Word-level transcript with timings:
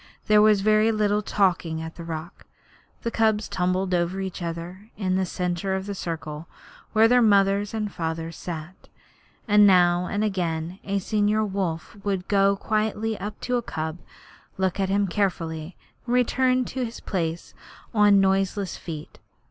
There 0.25 0.41
was 0.41 0.61
very 0.61 0.91
little 0.91 1.21
talking 1.21 1.79
at 1.79 1.93
the 1.93 2.03
rock. 2.03 2.47
The 3.03 3.11
cubs 3.11 3.47
tumbled 3.47 3.93
over 3.93 4.19
each 4.19 4.41
other 4.41 4.89
in 4.97 5.15
the 5.15 5.27
centre 5.27 5.75
of 5.75 5.85
the 5.85 5.93
circle 5.93 6.47
where 6.93 7.07
their 7.07 7.21
mothers 7.21 7.71
and 7.71 7.91
fathers 7.91 8.35
sat, 8.35 8.89
and 9.47 9.67
now 9.67 10.07
and 10.07 10.23
again 10.23 10.79
a 10.83 10.97
senior 10.97 11.45
wolf 11.45 11.97
would 12.03 12.27
go 12.27 12.55
quietly 12.55 13.15
up 13.19 13.39
to 13.41 13.57
a 13.57 13.61
cub, 13.61 13.99
look 14.57 14.79
at 14.79 14.89
him 14.89 15.05
carefully, 15.05 15.77
and 16.07 16.15
return 16.15 16.65
to 16.65 16.83
his 16.83 16.99
place 16.99 17.53
on 17.93 18.19
noiseless 18.19 18.77
feet. 18.77 19.19